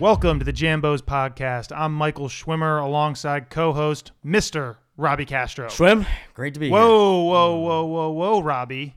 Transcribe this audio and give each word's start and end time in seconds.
Welcome 0.00 0.38
to 0.38 0.44
the 0.44 0.52
Jambos 0.52 1.00
podcast. 1.00 1.76
I'm 1.76 1.92
Michael 1.92 2.28
Schwimmer 2.28 2.80
alongside 2.80 3.50
co-host 3.50 4.12
Mr. 4.24 4.76
Robbie 4.96 5.24
Castro. 5.24 5.66
Schwim, 5.66 6.06
great 6.34 6.54
to 6.54 6.60
be 6.60 6.66
here. 6.66 6.72
Whoa, 6.72 7.24
whoa, 7.24 7.56
whoa, 7.56 7.84
whoa, 7.84 8.10
whoa, 8.10 8.40
Robbie. 8.40 8.94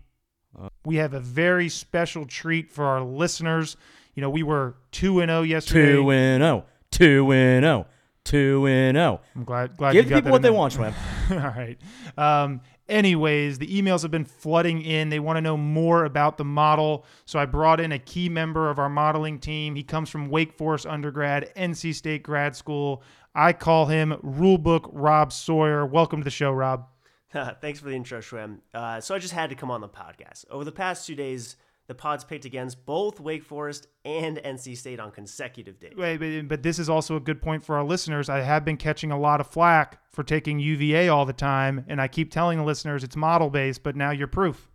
We 0.86 0.98
have 0.98 1.16
a 1.16 1.20
very 1.20 1.70
special 1.70 2.28
treat 2.28 2.70
for 2.70 2.86
our 2.86 3.02
listeners. 3.02 3.78
You 4.14 4.22
know, 4.22 4.30
we 4.30 4.44
were 4.44 4.76
2 4.92 5.22
and 5.22 5.30
0 5.32 5.42
yesterday. 5.42 5.94
Two 5.94 6.12
and 6.12 6.44
oh, 6.44 6.66
two 6.92 7.32
and 7.32 7.66
oh, 7.66 7.88
two 8.24 8.68
and 8.68 8.96
oh. 8.96 9.22
I'm 9.36 9.44
glad 9.44 9.76
glad 9.78 9.94
Give 9.94 10.06
you 10.06 10.10
got 10.12 10.18
people 10.18 10.32
what 10.32 10.44
they 10.44 10.52
want, 10.52 10.76
Schwim. 10.76 10.94
All 11.32 11.38
right. 11.38 11.80
Um, 12.16 12.62
anyways, 12.88 13.60
the 13.60 13.68
emails 13.68 14.02
have 14.02 14.12
been 14.12 14.26
flooding 14.26 14.82
in. 14.82 15.10
They 15.10 15.20
want 15.20 15.38
to 15.38 15.42
know 15.42 15.58
more 15.58 16.06
about 16.06 16.38
the 16.38 16.46
model. 16.46 17.06
So 17.26 17.40
I 17.40 17.46
brought 17.46 17.80
in 17.80 17.92
a 17.92 18.00
key 18.00 18.30
member 18.30 18.70
of 18.70 18.80
our 18.80 18.90
modeling 18.90 19.40
team. 19.40 19.76
He 19.76 19.84
comes 19.84 20.10
from 20.10 20.30
Wake 20.30 20.54
Forest 20.54 20.86
undergrad, 20.86 21.52
NC 21.56 21.96
State 21.96 22.24
grad 22.24 22.56
school. 22.56 23.04
I 23.34 23.54
call 23.54 23.86
him 23.86 24.14
Rulebook 24.24 24.90
Rob 24.92 25.32
Sawyer. 25.32 25.86
Welcome 25.86 26.20
to 26.20 26.26
the 26.26 26.30
show, 26.30 26.52
Rob. 26.52 26.88
Thanks 27.62 27.80
for 27.80 27.88
the 27.90 27.96
intro, 27.96 28.20
Schwim. 28.20 28.60
Uh, 28.74 29.00
so 29.00 29.16
I 29.16 29.20
just 29.20 29.34
had 29.34 29.50
to 29.52 29.56
come 29.56 29.72
on 29.72 29.80
the 29.82 29.88
podcast. 29.88 30.46
Over 30.50 30.66
the 30.66 30.72
past 30.72 31.08
two 31.08 31.16
days, 31.16 31.56
the 31.92 31.96
pods 31.96 32.24
picked 32.24 32.46
against 32.46 32.86
both 32.86 33.20
Wake 33.20 33.44
Forest 33.44 33.88
and 34.06 34.38
NC 34.38 34.78
State 34.78 34.98
on 34.98 35.12
consecutive 35.12 35.78
days. 35.78 35.92
Wait, 35.98 36.16
but, 36.16 36.48
but 36.48 36.64
this 36.64 36.80
is 36.80 36.88
also 36.88 37.18
a 37.18 37.20
good 37.20 37.42
point 37.42 37.66
for 37.66 37.76
our 37.76 37.84
listeners. 37.84 38.30
I 38.30 38.40
have 38.40 38.64
been 38.64 38.78
catching 38.78 39.12
a 39.12 39.20
lot 39.20 39.42
of 39.42 39.48
flack 39.48 40.02
for 40.10 40.24
taking 40.24 40.58
UVA 40.58 41.10
all 41.10 41.26
the 41.26 41.34
time, 41.34 41.84
and 41.90 42.00
I 42.00 42.08
keep 42.08 42.32
telling 42.32 42.60
the 42.60 42.64
listeners 42.64 43.04
it's 43.04 43.18
model 43.18 43.50
based, 43.50 43.84
but 43.84 43.98
now 43.98 44.12
you're 44.12 44.28
proof. 44.30 44.70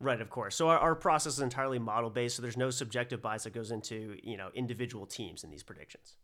Right, 0.00 0.20
of 0.20 0.28
course. 0.28 0.56
So 0.56 0.68
our, 0.68 0.78
our 0.78 0.96
process 0.96 1.34
is 1.34 1.38
entirely 1.38 1.78
model 1.78 2.10
based, 2.10 2.34
so 2.34 2.42
there's 2.42 2.56
no 2.56 2.70
subjective 2.70 3.22
bias 3.22 3.44
that 3.44 3.52
goes 3.52 3.70
into 3.70 4.16
you 4.24 4.36
know 4.36 4.48
individual 4.52 5.06
teams 5.06 5.44
in 5.44 5.50
these 5.50 5.62
predictions. 5.62 6.16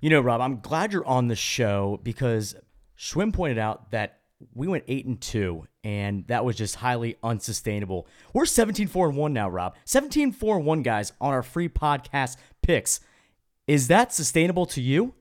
You 0.00 0.10
know, 0.10 0.20
Rob, 0.20 0.40
I'm 0.40 0.58
glad 0.58 0.92
you're 0.92 1.06
on 1.06 1.28
the 1.28 1.36
show 1.36 2.00
because 2.02 2.56
Schwim 2.98 3.32
pointed 3.32 3.58
out 3.58 3.92
that 3.92 4.18
we 4.52 4.66
went 4.66 4.84
eight 4.88 5.06
and 5.06 5.20
two, 5.20 5.66
and 5.82 6.26
that 6.28 6.44
was 6.44 6.56
just 6.56 6.76
highly 6.76 7.16
unsustainable. 7.22 8.06
We're 8.32 8.46
17 8.46 8.88
4 8.88 9.08
and 9.08 9.16
1 9.16 9.32
now, 9.32 9.48
Rob. 9.48 9.76
17 9.84 10.32
4 10.32 10.56
and 10.58 10.66
1 10.66 10.82
guys 10.82 11.12
on 11.20 11.32
our 11.32 11.42
free 11.42 11.68
podcast 11.68 12.36
picks. 12.62 13.00
Is 13.66 13.88
that 13.88 14.12
sustainable 14.12 14.66
to 14.66 14.80
you? 14.80 15.14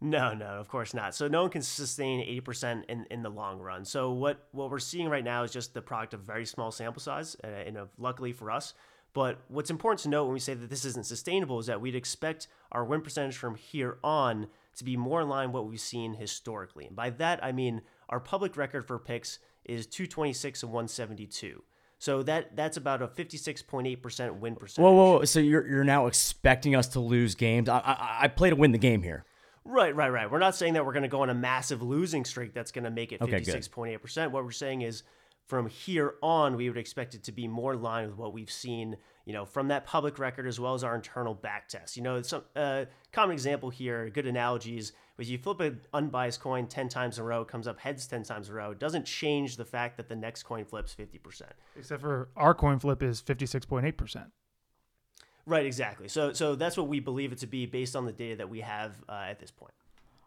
No, 0.00 0.34
no, 0.34 0.46
of 0.46 0.68
course 0.68 0.94
not. 0.94 1.14
So 1.14 1.28
no 1.28 1.42
one 1.42 1.50
can 1.50 1.62
sustain 1.62 2.26
80% 2.42 2.84
in, 2.88 3.06
in 3.10 3.22
the 3.22 3.30
long 3.30 3.60
run. 3.60 3.84
So 3.84 4.10
what, 4.10 4.48
what 4.50 4.68
we're 4.68 4.80
seeing 4.80 5.08
right 5.08 5.22
now 5.22 5.44
is 5.44 5.52
just 5.52 5.74
the 5.74 5.82
product 5.82 6.12
of 6.12 6.20
very 6.20 6.44
small 6.44 6.72
sample 6.72 7.00
size, 7.00 7.36
uh, 7.44 7.46
and 7.46 7.78
uh, 7.78 7.86
luckily 7.98 8.32
for 8.32 8.50
us. 8.50 8.74
But 9.14 9.38
what's 9.48 9.70
important 9.70 10.00
to 10.00 10.08
note 10.08 10.24
when 10.24 10.32
we 10.32 10.40
say 10.40 10.54
that 10.54 10.70
this 10.70 10.84
isn't 10.84 11.06
sustainable 11.06 11.60
is 11.60 11.66
that 11.66 11.80
we'd 11.80 11.94
expect 11.94 12.48
our 12.72 12.84
win 12.84 13.02
percentage 13.02 13.36
from 13.36 13.54
here 13.54 13.98
on 14.02 14.48
to 14.76 14.84
be 14.84 14.96
more 14.96 15.20
in 15.20 15.28
line 15.28 15.48
with 15.48 15.54
what 15.54 15.68
we've 15.68 15.80
seen 15.80 16.14
historically. 16.14 16.86
And 16.86 16.96
by 16.96 17.10
that, 17.10 17.42
I 17.44 17.52
mean 17.52 17.82
our 18.08 18.20
public 18.20 18.56
record 18.56 18.86
for 18.86 18.98
picks 18.98 19.38
is 19.64 19.86
226 19.86 20.62
and 20.62 20.72
172. 20.72 21.62
So 21.98 22.22
that 22.24 22.56
that's 22.56 22.76
about 22.76 23.00
a 23.00 23.06
56.8% 23.06 24.40
win 24.40 24.56
percentage. 24.56 24.82
Whoa, 24.82 24.92
whoa, 24.92 25.18
whoa. 25.18 25.24
So 25.24 25.38
you're, 25.38 25.66
you're 25.66 25.84
now 25.84 26.06
expecting 26.06 26.74
us 26.74 26.88
to 26.88 27.00
lose 27.00 27.36
games? 27.36 27.68
I, 27.68 27.78
I, 27.78 28.18
I 28.22 28.28
play 28.28 28.50
to 28.50 28.56
win 28.56 28.72
the 28.72 28.78
game 28.78 29.02
here. 29.02 29.24
Right, 29.64 29.94
right, 29.94 30.08
right. 30.08 30.28
We're 30.28 30.40
not 30.40 30.56
saying 30.56 30.74
that 30.74 30.84
we're 30.84 30.92
going 30.92 31.04
to 31.04 31.08
go 31.08 31.22
on 31.22 31.30
a 31.30 31.34
massive 31.34 31.80
losing 31.80 32.24
streak 32.24 32.52
that's 32.52 32.72
going 32.72 32.84
to 32.84 32.90
make 32.90 33.12
it 33.12 33.20
56.8%. 33.20 34.32
What 34.32 34.44
we're 34.44 34.50
saying 34.50 34.82
is 34.82 35.04
from 35.46 35.68
here 35.68 36.14
on, 36.22 36.56
we 36.56 36.68
would 36.68 36.78
expect 36.78 37.14
it 37.14 37.22
to 37.24 37.32
be 37.32 37.46
more 37.46 37.74
in 37.74 37.82
line 37.82 38.08
with 38.08 38.16
what 38.16 38.32
we've 38.32 38.50
seen, 38.50 38.96
you 39.24 39.32
know, 39.32 39.44
from 39.44 39.68
that 39.68 39.86
public 39.86 40.18
record 40.18 40.46
as 40.46 40.58
well 40.58 40.74
as 40.74 40.82
our 40.82 40.94
internal 40.94 41.34
back 41.34 41.68
test. 41.68 41.96
You 41.96 42.02
know, 42.02 42.22
some 42.22 42.42
uh, 42.56 42.86
common 43.12 43.32
example 43.34 43.70
here, 43.70 44.08
good 44.10 44.26
analogies, 44.26 44.92
was 45.16 45.30
you 45.30 45.38
flip 45.38 45.60
an 45.60 45.80
unbiased 45.92 46.40
coin 46.40 46.66
10 46.66 46.88
times 46.88 47.18
in 47.18 47.24
a 47.24 47.26
row, 47.26 47.42
it 47.42 47.48
comes 47.48 47.68
up 47.68 47.78
heads 47.78 48.06
10 48.06 48.24
times 48.24 48.48
in 48.48 48.54
a 48.54 48.56
row. 48.56 48.70
It 48.72 48.78
doesn't 48.78 49.04
change 49.04 49.56
the 49.56 49.64
fact 49.64 49.96
that 49.98 50.08
the 50.08 50.16
next 50.16 50.42
coin 50.42 50.64
flips 50.64 50.94
50%. 50.94 51.42
Except 51.76 52.00
for 52.00 52.28
our 52.36 52.54
coin 52.54 52.78
flip 52.78 53.02
is 53.02 53.22
56.8%. 53.22 54.26
Right, 55.44 55.66
exactly. 55.66 56.08
So, 56.08 56.32
so 56.32 56.54
that's 56.54 56.76
what 56.76 56.88
we 56.88 57.00
believe 57.00 57.32
it 57.32 57.38
to 57.38 57.46
be 57.46 57.66
based 57.66 57.96
on 57.96 58.06
the 58.06 58.12
data 58.12 58.36
that 58.36 58.48
we 58.48 58.60
have 58.60 58.92
uh, 59.08 59.24
at 59.28 59.40
this 59.40 59.50
point. 59.50 59.72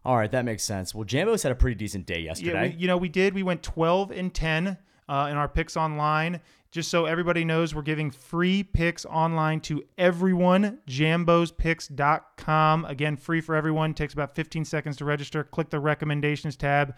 All 0.03 0.17
right, 0.17 0.31
that 0.31 0.45
makes 0.45 0.63
sense. 0.63 0.93
Well, 0.93 1.05
Jambos 1.05 1.41
had 1.41 1.51
a 1.51 1.55
pretty 1.55 1.75
decent 1.75 2.05
day 2.05 2.19
Yeah, 2.19 2.25
yesterday. 2.29 2.69
we, 2.69 2.81
you 2.81 2.87
know, 2.87 2.97
we 2.97 3.09
did. 3.09 3.33
We 3.33 3.41
went 3.41 3.63
12 3.63 4.11
and 4.11 4.33
10 4.33 4.77
uh, 5.07 5.27
in 5.31 5.37
our 5.37 5.47
picks 5.47 5.75
online. 5.75 6.41
Just 6.75 6.91
so 6.91 7.05
everybody 7.05 7.45
knows, 7.45 7.73
we're 7.73 7.83
giving 7.83 8.11
free 8.11 8.61
picks 8.61 9.05
online 9.05 9.61
to 9.61 9.85
everyone. 9.97 10.79
JambosPicks.com. 10.89 12.83
Again, 12.83 13.15
free 13.15 13.39
for 13.39 13.55
everyone. 13.55 13.93
Takes 13.93 14.13
about 14.13 14.35
15 14.35 14.65
seconds 14.65 14.97
to 14.97 15.05
register. 15.05 15.45
Click 15.45 15.69
the 15.69 15.79
recommendations 15.79 16.57
tab. 16.57 16.93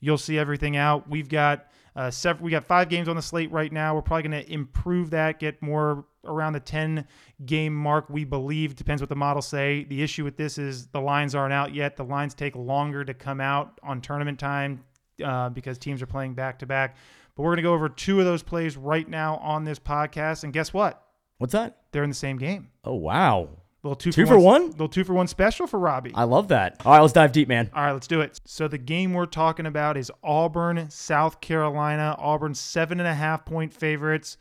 You'll 0.00 0.18
see 0.18 0.38
everything 0.38 0.76
out. 0.76 1.08
We've 1.08 1.30
got 1.30 1.68
uh, 1.96 2.10
several. 2.10 2.44
We 2.44 2.50
got 2.50 2.66
five 2.66 2.90
games 2.90 3.08
on 3.08 3.16
the 3.16 3.22
slate 3.22 3.50
right 3.50 3.72
now. 3.72 3.94
We're 3.94 4.02
probably 4.02 4.28
going 4.28 4.44
to 4.44 4.52
improve 4.52 5.08
that, 5.12 5.40
get 5.40 5.62
more 5.62 6.04
around 6.26 6.52
the 6.52 6.60
10 6.60 7.06
game 7.46 7.74
mark. 7.74 8.10
We 8.10 8.24
believe 8.24 8.76
depends 8.76 9.00
what 9.00 9.08
the 9.08 9.16
models 9.16 9.48
say. 9.48 9.84
The 9.84 10.02
issue 10.02 10.24
with 10.24 10.36
this 10.36 10.58
is 10.58 10.88
the 10.88 11.00
lines 11.00 11.34
aren't 11.34 11.54
out 11.54 11.74
yet. 11.74 11.96
The 11.96 12.04
lines 12.04 12.34
take 12.34 12.54
longer 12.54 13.02
to 13.02 13.14
come 13.14 13.40
out 13.40 13.80
on 13.82 14.02
tournament 14.02 14.38
time 14.38 14.84
uh, 15.24 15.48
because 15.48 15.78
teams 15.78 16.02
are 16.02 16.06
playing 16.06 16.34
back 16.34 16.58
to 16.58 16.66
back. 16.66 16.96
But 17.36 17.42
we're 17.42 17.50
going 17.50 17.56
to 17.58 17.62
go 17.62 17.74
over 17.74 17.88
two 17.88 18.18
of 18.20 18.26
those 18.26 18.42
plays 18.42 18.76
right 18.76 19.08
now 19.08 19.36
on 19.36 19.64
this 19.64 19.78
podcast. 19.78 20.44
And 20.44 20.52
guess 20.52 20.72
what? 20.72 21.02
What's 21.38 21.52
that? 21.52 21.78
They're 21.92 22.04
in 22.04 22.10
the 22.10 22.14
same 22.14 22.36
game. 22.36 22.68
Oh, 22.84 22.94
wow. 22.94 23.48
Little 23.82 23.96
two, 23.96 24.12
Two 24.12 24.26
for, 24.26 24.34
for 24.34 24.38
one. 24.38 24.62
one? 24.62 24.70
Little 24.72 24.88
two 24.88 25.02
for 25.02 25.12
one 25.14 25.26
special 25.26 25.66
for 25.66 25.78
Robbie. 25.80 26.12
I 26.14 26.22
love 26.22 26.48
that. 26.48 26.80
All 26.84 26.92
right, 26.92 27.00
let's 27.00 27.12
dive 27.12 27.32
deep, 27.32 27.48
man. 27.48 27.68
All 27.74 27.82
right, 27.82 27.92
let's 27.92 28.06
do 28.06 28.20
it. 28.20 28.40
So 28.44 28.68
the 28.68 28.78
game 28.78 29.12
we're 29.12 29.26
talking 29.26 29.66
about 29.66 29.96
is 29.96 30.08
Auburn, 30.22 30.88
South 30.88 31.40
Carolina. 31.40 32.14
Auburn 32.18 32.54
seven 32.54 33.00
and 33.00 33.08
a 33.08 33.14
half 33.14 33.44
point 33.44 33.74
favorites. 33.74 34.36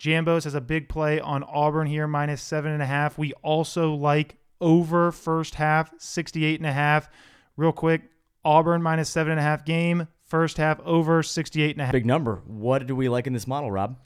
Jambos 0.00 0.44
has 0.44 0.54
a 0.54 0.62
big 0.62 0.88
play 0.88 1.20
on 1.20 1.42
Auburn 1.42 1.86
here, 1.86 2.06
minus 2.06 2.40
seven 2.40 2.72
and 2.72 2.82
a 2.82 2.86
half. 2.86 3.18
We 3.18 3.32
also 3.42 3.92
like 3.92 4.36
over 4.62 5.12
first 5.12 5.56
half, 5.56 5.92
68 5.98 6.60
and 6.60 6.66
a 6.66 6.72
half. 6.72 7.10
Real 7.58 7.72
quick, 7.72 8.02
Auburn 8.46 8.82
minus 8.82 9.10
seven 9.10 9.32
and 9.32 9.40
a 9.40 9.42
half 9.42 9.66
game. 9.66 10.08
First 10.26 10.56
half 10.56 10.80
over 10.80 11.22
68 11.22 11.76
and 11.76 11.80
a 11.80 11.84
half. 11.84 11.92
Big 11.92 12.04
number. 12.04 12.42
What 12.46 12.86
do 12.88 12.96
we 12.96 13.08
like 13.08 13.28
in 13.28 13.32
this 13.32 13.46
model, 13.46 13.70
Rob? 13.70 13.96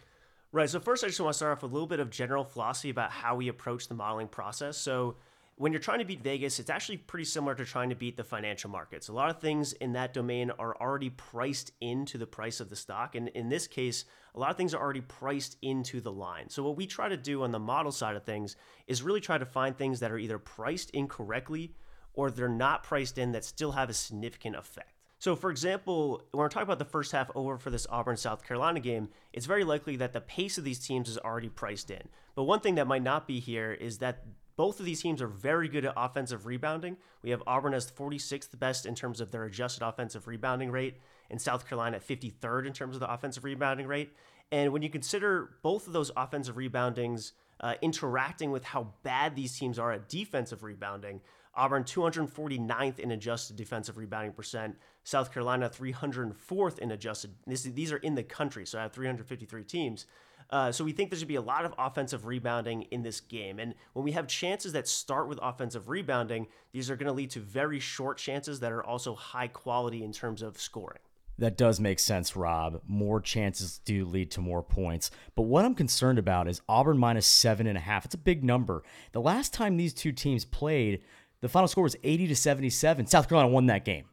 Right. 0.52 0.68
So 0.68 0.78
first, 0.78 1.02
I 1.02 1.06
just 1.06 1.18
want 1.20 1.32
to 1.32 1.36
start 1.36 1.52
off 1.52 1.62
with 1.62 1.70
a 1.70 1.74
little 1.74 1.88
bit 1.88 1.98
of 1.98 2.10
general 2.10 2.44
philosophy 2.44 2.90
about 2.90 3.10
how 3.10 3.36
we 3.36 3.48
approach 3.48 3.88
the 3.88 3.94
modeling 3.94 4.28
process. 4.28 4.76
So 4.76 5.16
when 5.56 5.72
you're 5.72 5.80
trying 5.80 6.00
to 6.00 6.04
beat 6.04 6.22
Vegas, 6.22 6.58
it's 6.58 6.68
actually 6.68 6.98
pretty 6.98 7.24
similar 7.24 7.54
to 7.54 7.64
trying 7.64 7.88
to 7.88 7.94
beat 7.94 8.18
the 8.18 8.24
financial 8.24 8.68
markets. 8.68 9.08
A 9.08 9.12
lot 9.14 9.30
of 9.30 9.40
things 9.40 9.72
in 9.74 9.92
that 9.92 10.12
domain 10.12 10.50
are 10.58 10.76
already 10.78 11.10
priced 11.10 11.72
into 11.80 12.18
the 12.18 12.26
price 12.26 12.60
of 12.60 12.68
the 12.68 12.76
stock, 12.76 13.14
and 13.14 13.28
in 13.28 13.48
this 13.48 13.66
case, 13.66 14.04
a 14.34 14.38
lot 14.38 14.50
of 14.50 14.56
things 14.56 14.74
are 14.74 14.82
already 14.82 15.02
priced 15.02 15.56
into 15.62 16.00
the 16.00 16.12
line. 16.12 16.48
So 16.48 16.62
what 16.62 16.76
we 16.76 16.86
try 16.86 17.08
to 17.08 17.16
do 17.16 17.42
on 17.42 17.50
the 17.50 17.58
model 17.58 17.92
side 17.92 18.16
of 18.16 18.24
things 18.24 18.56
is 18.86 19.02
really 19.02 19.20
try 19.20 19.38
to 19.38 19.46
find 19.46 19.76
things 19.76 20.00
that 20.00 20.10
are 20.10 20.18
either 20.18 20.38
priced 20.38 20.90
incorrectly 20.90 21.74
or 22.12 22.30
they're 22.30 22.48
not 22.48 22.82
priced 22.82 23.18
in 23.18 23.32
that 23.32 23.44
still 23.44 23.72
have 23.72 23.88
a 23.88 23.94
significant 23.94 24.56
effect. 24.56 24.99
So, 25.20 25.36
for 25.36 25.50
example, 25.50 26.22
when 26.30 26.40
we're 26.40 26.48
talking 26.48 26.66
about 26.66 26.78
the 26.78 26.86
first 26.86 27.12
half 27.12 27.30
over 27.34 27.58
for 27.58 27.68
this 27.68 27.86
Auburn 27.90 28.16
South 28.16 28.42
Carolina 28.42 28.80
game, 28.80 29.10
it's 29.34 29.44
very 29.44 29.64
likely 29.64 29.96
that 29.96 30.14
the 30.14 30.20
pace 30.22 30.56
of 30.56 30.64
these 30.64 30.78
teams 30.78 31.10
is 31.10 31.18
already 31.18 31.50
priced 31.50 31.90
in. 31.90 32.00
But 32.34 32.44
one 32.44 32.60
thing 32.60 32.76
that 32.76 32.86
might 32.86 33.02
not 33.02 33.28
be 33.28 33.38
here 33.38 33.70
is 33.70 33.98
that 33.98 34.24
both 34.56 34.80
of 34.80 34.86
these 34.86 35.02
teams 35.02 35.20
are 35.20 35.28
very 35.28 35.68
good 35.68 35.84
at 35.84 35.92
offensive 35.94 36.46
rebounding. 36.46 36.96
We 37.22 37.30
have 37.30 37.42
Auburn 37.46 37.74
as 37.74 37.90
46th 37.90 38.58
best 38.58 38.86
in 38.86 38.94
terms 38.94 39.20
of 39.20 39.30
their 39.30 39.44
adjusted 39.44 39.84
offensive 39.84 40.26
rebounding 40.26 40.70
rate, 40.70 40.96
and 41.28 41.38
South 41.38 41.68
Carolina 41.68 41.96
at 41.98 42.08
53rd 42.08 42.66
in 42.66 42.72
terms 42.72 42.96
of 42.96 43.00
the 43.00 43.12
offensive 43.12 43.44
rebounding 43.44 43.86
rate. 43.86 44.14
And 44.50 44.72
when 44.72 44.80
you 44.80 44.88
consider 44.88 45.50
both 45.62 45.86
of 45.86 45.92
those 45.92 46.10
offensive 46.16 46.56
reboundings 46.56 47.32
uh, 47.60 47.74
interacting 47.82 48.50
with 48.52 48.64
how 48.64 48.94
bad 49.02 49.36
these 49.36 49.58
teams 49.58 49.78
are 49.78 49.92
at 49.92 50.08
defensive 50.08 50.62
rebounding, 50.62 51.20
Auburn 51.54 51.84
249th 51.84 52.98
in 52.98 53.10
adjusted 53.10 53.56
defensive 53.56 53.96
rebounding 53.96 54.32
percent, 54.32 54.76
South 55.04 55.32
Carolina 55.32 55.68
304th 55.68 56.78
in 56.78 56.92
adjusted. 56.92 57.34
This, 57.46 57.62
these 57.62 57.92
are 57.92 57.98
in 57.98 58.14
the 58.14 58.22
country, 58.22 58.66
so 58.66 58.78
I 58.78 58.82
have 58.82 58.92
353 58.92 59.64
teams. 59.64 60.06
Uh, 60.50 60.72
so 60.72 60.84
we 60.84 60.92
think 60.92 61.10
there 61.10 61.18
should 61.18 61.28
be 61.28 61.36
a 61.36 61.40
lot 61.40 61.64
of 61.64 61.74
offensive 61.78 62.26
rebounding 62.26 62.82
in 62.90 63.02
this 63.02 63.20
game. 63.20 63.58
And 63.58 63.74
when 63.92 64.04
we 64.04 64.12
have 64.12 64.26
chances 64.26 64.72
that 64.72 64.88
start 64.88 65.28
with 65.28 65.38
offensive 65.40 65.88
rebounding, 65.88 66.48
these 66.72 66.90
are 66.90 66.96
going 66.96 67.06
to 67.06 67.12
lead 67.12 67.30
to 67.30 67.40
very 67.40 67.78
short 67.78 68.18
chances 68.18 68.60
that 68.60 68.72
are 68.72 68.82
also 68.82 69.14
high 69.14 69.48
quality 69.48 70.02
in 70.02 70.12
terms 70.12 70.42
of 70.42 70.58
scoring. 70.58 70.98
That 71.38 71.56
does 71.56 71.80
make 71.80 71.98
sense, 71.98 72.36
Rob. 72.36 72.82
More 72.86 73.18
chances 73.18 73.78
do 73.78 74.04
lead 74.04 74.30
to 74.32 74.42
more 74.42 74.62
points. 74.62 75.10
But 75.34 75.44
what 75.44 75.64
I'm 75.64 75.74
concerned 75.74 76.18
about 76.18 76.48
is 76.48 76.60
Auburn 76.68 76.98
minus 76.98 77.26
seven 77.26 77.66
and 77.66 77.78
a 77.78 77.80
half. 77.80 78.04
It's 78.04 78.14
a 78.14 78.18
big 78.18 78.44
number. 78.44 78.82
The 79.12 79.22
last 79.22 79.54
time 79.54 79.76
these 79.76 79.94
two 79.94 80.12
teams 80.12 80.44
played, 80.44 81.02
the 81.40 81.48
final 81.48 81.68
score 81.68 81.84
was 81.84 81.96
80 82.02 82.28
to 82.28 82.36
77. 82.36 83.06
South 83.06 83.28
Carolina 83.28 83.50
won 83.50 83.66
that 83.66 83.84
game. 83.84 84.06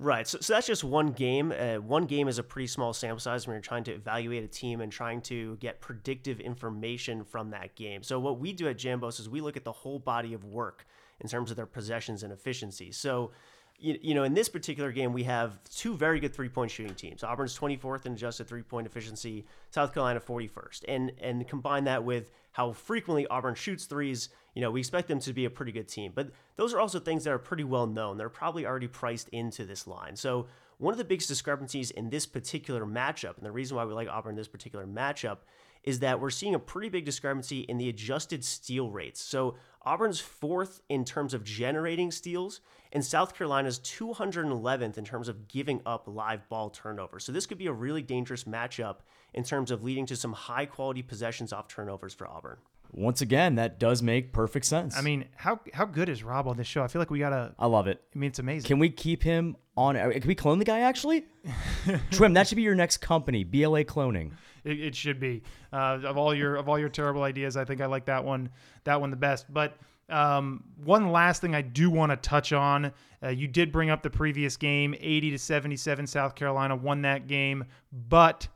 Right. 0.00 0.28
So, 0.28 0.38
so 0.40 0.52
that's 0.52 0.66
just 0.66 0.84
one 0.84 1.08
game. 1.08 1.52
Uh, 1.52 1.76
one 1.76 2.04
game 2.04 2.28
is 2.28 2.38
a 2.38 2.44
pretty 2.44 2.68
small 2.68 2.92
sample 2.92 3.18
size 3.18 3.46
when 3.46 3.54
you're 3.54 3.60
trying 3.60 3.82
to 3.84 3.92
evaluate 3.92 4.44
a 4.44 4.46
team 4.46 4.80
and 4.80 4.92
trying 4.92 5.20
to 5.22 5.56
get 5.56 5.80
predictive 5.80 6.38
information 6.38 7.24
from 7.24 7.50
that 7.50 7.74
game. 7.74 8.04
So 8.04 8.20
what 8.20 8.38
we 8.38 8.52
do 8.52 8.68
at 8.68 8.78
Jambos 8.78 9.18
is 9.18 9.28
we 9.28 9.40
look 9.40 9.56
at 9.56 9.64
the 9.64 9.72
whole 9.72 9.98
body 9.98 10.34
of 10.34 10.44
work 10.44 10.86
in 11.20 11.28
terms 11.28 11.50
of 11.50 11.56
their 11.56 11.66
possessions 11.66 12.22
and 12.22 12.32
efficiency. 12.32 12.92
So, 12.92 13.32
you, 13.78 13.98
you 14.02 14.14
know, 14.14 14.24
in 14.24 14.34
this 14.34 14.48
particular 14.48 14.90
game, 14.92 15.12
we 15.12 15.24
have 15.24 15.62
two 15.64 15.96
very 15.96 16.20
good 16.20 16.34
three 16.34 16.48
point 16.48 16.70
shooting 16.70 16.94
teams. 16.94 17.22
Auburn's 17.22 17.58
24th 17.58 18.06
in 18.06 18.12
adjusted 18.12 18.48
three 18.48 18.62
point 18.62 18.86
efficiency, 18.86 19.46
South 19.70 19.94
Carolina 19.94 20.20
41st. 20.20 20.84
And 20.88 21.12
and 21.20 21.46
combine 21.46 21.84
that 21.84 22.04
with 22.04 22.30
how 22.52 22.72
frequently 22.72 23.26
Auburn 23.28 23.54
shoots 23.54 23.84
threes, 23.84 24.30
you 24.54 24.62
know, 24.62 24.70
we 24.70 24.80
expect 24.80 25.06
them 25.06 25.20
to 25.20 25.32
be 25.32 25.44
a 25.44 25.50
pretty 25.50 25.72
good 25.72 25.86
team. 25.86 26.12
But 26.14 26.30
those 26.56 26.74
are 26.74 26.80
also 26.80 26.98
things 26.98 27.24
that 27.24 27.32
are 27.32 27.38
pretty 27.38 27.64
well 27.64 27.86
known. 27.86 28.16
They're 28.16 28.28
probably 28.28 28.66
already 28.66 28.88
priced 28.88 29.28
into 29.28 29.64
this 29.64 29.86
line. 29.86 30.16
So 30.16 30.46
one 30.78 30.94
of 30.94 30.98
the 30.98 31.04
biggest 31.04 31.28
discrepancies 31.28 31.90
in 31.90 32.08
this 32.08 32.26
particular 32.26 32.86
matchup, 32.86 33.36
and 33.36 33.44
the 33.44 33.52
reason 33.52 33.76
why 33.76 33.84
we 33.84 33.92
like 33.92 34.08
Auburn 34.08 34.30
in 34.30 34.36
this 34.36 34.48
particular 34.48 34.86
matchup, 34.86 35.38
is 35.84 36.00
that 36.00 36.20
we're 36.20 36.30
seeing 36.30 36.54
a 36.54 36.58
pretty 36.58 36.88
big 36.88 37.04
discrepancy 37.04 37.60
in 37.60 37.78
the 37.78 37.88
adjusted 37.88 38.44
steal 38.44 38.90
rates. 38.90 39.20
So 39.20 39.56
Auburn's 39.82 40.20
fourth 40.20 40.82
in 40.88 41.04
terms 41.04 41.34
of 41.34 41.44
generating 41.44 42.10
steals, 42.10 42.60
and 42.92 43.04
South 43.04 43.34
Carolina's 43.34 43.78
211th 43.80 44.98
in 44.98 45.04
terms 45.04 45.28
of 45.28 45.48
giving 45.48 45.80
up 45.86 46.04
live 46.06 46.48
ball 46.48 46.70
turnovers. 46.70 47.24
So 47.24 47.32
this 47.32 47.46
could 47.46 47.58
be 47.58 47.66
a 47.66 47.72
really 47.72 48.02
dangerous 48.02 48.44
matchup 48.44 48.96
in 49.34 49.44
terms 49.44 49.70
of 49.70 49.82
leading 49.82 50.06
to 50.06 50.16
some 50.16 50.32
high 50.32 50.66
quality 50.66 51.02
possessions 51.02 51.52
off 51.52 51.68
turnovers 51.68 52.14
for 52.14 52.28
Auburn. 52.28 52.58
Once 52.92 53.20
again, 53.20 53.56
that 53.56 53.78
does 53.78 54.02
make 54.02 54.32
perfect 54.32 54.64
sense. 54.64 54.96
I 54.96 55.02
mean, 55.02 55.26
how 55.36 55.60
how 55.74 55.84
good 55.84 56.08
is 56.08 56.22
Rob 56.22 56.48
on 56.48 56.56
this 56.56 56.66
show? 56.66 56.82
I 56.82 56.88
feel 56.88 57.00
like 57.00 57.10
we 57.10 57.18
gotta. 57.18 57.54
I 57.58 57.66
love 57.66 57.86
it. 57.86 58.02
I 58.14 58.18
mean, 58.18 58.28
it's 58.28 58.38
amazing. 58.38 58.66
Can 58.66 58.78
we 58.78 58.88
keep 58.88 59.22
him 59.22 59.56
on? 59.76 59.94
Can 59.94 60.26
we 60.26 60.34
clone 60.34 60.58
the 60.58 60.64
guy 60.64 60.80
actually? 60.80 61.26
Trim, 62.10 62.34
that 62.34 62.48
should 62.48 62.56
be 62.56 62.62
your 62.62 62.74
next 62.74 62.98
company, 62.98 63.44
BLA 63.44 63.84
Cloning. 63.84 64.32
It, 64.64 64.80
it 64.80 64.94
should 64.94 65.20
be 65.20 65.42
uh, 65.72 66.00
of 66.04 66.16
all 66.16 66.34
your 66.34 66.56
of 66.56 66.68
all 66.68 66.78
your 66.78 66.88
terrible 66.88 67.22
ideas. 67.22 67.56
I 67.56 67.64
think 67.64 67.80
I 67.80 67.86
like 67.86 68.06
that 68.06 68.24
one 68.24 68.50
that 68.84 69.00
one 69.00 69.10
the 69.10 69.16
best. 69.16 69.52
But 69.52 69.76
um, 70.08 70.64
one 70.84 71.12
last 71.12 71.40
thing 71.40 71.54
I 71.54 71.62
do 71.62 71.90
want 71.90 72.10
to 72.10 72.16
touch 72.16 72.52
on. 72.52 72.92
Uh, 73.22 73.28
you 73.28 73.48
did 73.48 73.72
bring 73.72 73.90
up 73.90 74.02
the 74.02 74.10
previous 74.10 74.56
game, 74.56 74.94
80 74.98 75.32
to 75.32 75.38
77. 75.38 76.06
South 76.06 76.34
Carolina 76.34 76.76
won 76.76 77.02
that 77.02 77.26
game, 77.26 77.64
but 77.92 78.48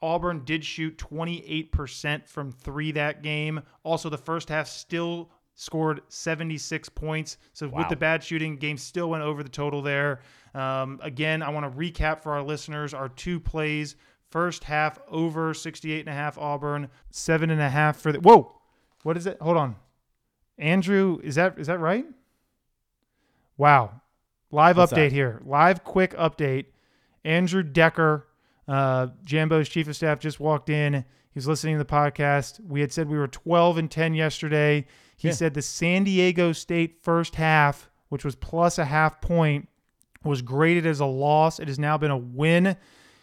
Auburn 0.00 0.44
did 0.44 0.64
shoot 0.64 0.96
28% 0.98 2.26
from 2.28 2.52
three 2.52 2.92
that 2.92 3.22
game. 3.22 3.60
Also, 3.82 4.08
the 4.08 4.18
first 4.18 4.48
half 4.48 4.68
still 4.68 5.30
scored 5.54 6.02
76 6.08 6.88
points. 6.90 7.36
So 7.52 7.68
with 7.68 7.88
the 7.88 7.96
bad 7.96 8.22
shooting, 8.22 8.56
game 8.56 8.78
still 8.78 9.10
went 9.10 9.24
over 9.24 9.42
the 9.42 9.48
total 9.48 9.82
there. 9.82 10.20
Um, 10.54 11.00
again, 11.02 11.42
I 11.42 11.50
want 11.50 11.70
to 11.70 11.76
recap 11.76 12.20
for 12.22 12.32
our 12.32 12.42
listeners 12.42 12.94
our 12.94 13.08
two 13.08 13.40
plays. 13.40 13.96
First 14.30 14.62
half 14.64 15.00
over 15.08 15.52
68 15.54 16.00
and 16.00 16.08
a 16.08 16.12
half 16.12 16.38
Auburn, 16.38 16.88
seven 17.10 17.50
and 17.50 17.60
a 17.60 17.68
half 17.68 17.96
for 17.96 18.12
the. 18.12 18.20
Whoa, 18.20 18.60
what 19.02 19.16
is 19.16 19.26
it? 19.26 19.38
Hold 19.40 19.56
on, 19.56 19.76
Andrew, 20.58 21.18
is 21.24 21.34
that 21.36 21.58
is 21.58 21.66
that 21.66 21.80
right? 21.80 22.04
Wow, 23.56 24.02
live 24.52 24.76
What's 24.76 24.92
update 24.92 24.96
that? 25.08 25.12
here. 25.12 25.42
Live 25.44 25.82
quick 25.82 26.14
update. 26.14 26.66
Andrew 27.24 27.62
Decker, 27.62 28.27
uh, 28.68 29.08
Jambo's 29.24 29.68
chief 29.68 29.88
of 29.88 29.96
staff, 29.96 30.20
just 30.20 30.38
walked 30.38 30.68
in. 30.68 30.94
He 30.94 31.04
was 31.34 31.46
listening 31.48 31.74
to 31.74 31.78
the 31.78 31.84
podcast. 31.90 32.60
We 32.66 32.80
had 32.80 32.92
said 32.92 33.08
we 33.08 33.18
were 33.18 33.28
12 33.28 33.78
and 33.78 33.90
10 33.90 34.14
yesterday. 34.14 34.86
He 35.16 35.28
Yeah. 35.28 35.34
said 35.34 35.54
the 35.54 35.62
San 35.62 36.04
Diego 36.04 36.52
State 36.52 37.02
first 37.02 37.36
half, 37.36 37.88
which 38.08 38.24
was 38.24 38.34
plus 38.36 38.78
a 38.78 38.84
half 38.84 39.20
point, 39.20 39.68
was 40.24 40.42
graded 40.42 40.84
as 40.86 41.00
a 41.00 41.06
loss. 41.06 41.58
It 41.58 41.68
has 41.68 41.78
now 41.78 41.96
been 41.96 42.10
a 42.10 42.16
win. 42.18 42.76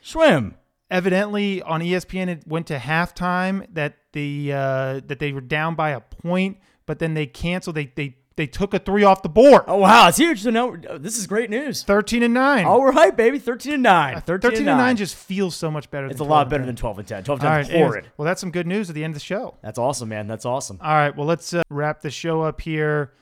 Schwim. 0.04 0.56
Evidently, 0.92 1.62
on 1.64 1.82
ESPN, 1.82 2.28
it 2.30 2.48
went 2.48 2.68
to 2.68 2.78
halftime 2.78 3.66
that 3.74 3.96
the 4.14 4.54
uh, 4.54 5.00
that 5.08 5.18
they 5.20 5.34
were 5.34 5.42
down 5.42 5.74
by 5.76 5.90
a 5.90 6.00
point, 6.00 6.58
but 6.86 7.00
then 7.00 7.16
they 7.16 7.26
canceled. 7.26 7.76
They 7.76 7.92
they 7.96 8.18
they 8.38 8.48
took 8.48 8.74
a 8.74 8.80
three 8.80 9.04
off 9.04 9.22
the 9.22 9.30
board. 9.30 9.64
Oh 9.68 9.78
wow, 9.78 10.10
it's 10.10 10.18
huge. 10.18 10.44
So 10.44 10.50
now 10.50 10.76
uh, 10.90 10.98
this 10.98 11.18
is 11.18 11.26
great 11.26 11.50
news. 11.50 11.84
13 11.84 12.24
and 12.24 12.34
nine. 12.34 12.66
oh 12.66 12.70
All 12.70 12.86
right, 12.86 13.16
baby. 13.16 13.40
13 13.40 13.74
and 13.74 13.84
9. 13.84 14.22
13, 14.22 14.42
13 14.42 14.58
and 14.60 14.66
9. 14.66 14.78
nine 14.78 14.96
just 14.98 15.16
feels 15.16 15.56
so 15.56 15.72
much 15.72 15.90
better. 15.90 16.08
it's 16.08 16.20
a 16.20 16.24
lot 16.24 16.50
better 16.50 16.66
than 16.66 16.76
12 16.76 17.00
and 17.00 17.08
10. 17.08 17.24
12 17.24 17.40
and 17.40 17.44
10 17.44 17.52
right, 17.52 17.62
is 17.62 17.70
horrid. 17.70 18.12
well, 18.18 18.26
that's 18.26 18.42
some 18.42 18.52
good 18.52 18.68
news 18.68 18.90
at 18.90 18.96
the 18.96 19.04
end 19.04 19.12
of 19.12 19.16
the 19.16 19.26
show. 19.26 19.58
That's 19.62 19.80
awesome, 19.80 20.10
man. 20.10 20.28
That's 20.28 20.46
awesome. 20.46 20.80
All 20.82 20.94
right, 20.94 21.16
well, 21.16 21.28
let's 21.28 21.54
uh, 21.54 21.64
wrap 21.70 22.02
the 22.02 22.12
show 22.12 22.42
up 22.42 22.62
here. 22.62 23.14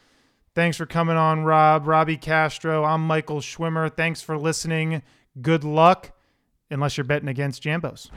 Thanks 0.56 0.78
for 0.78 0.86
coming 0.86 1.18
on, 1.18 1.44
Rob. 1.44 1.88
Robbie 1.88 2.18
Castro. 2.18 2.84
I'm 2.84 3.06
Michael 3.06 3.40
Schwimmer. 3.40 3.96
Thanks 3.96 4.22
for 4.22 4.38
listening. 4.38 5.02
Good 5.42 5.64
luck, 5.64 6.12
unless 6.70 6.98
you're 6.98 7.06
betting 7.06 7.30
against 7.30 7.64
Jambos. 7.64 8.10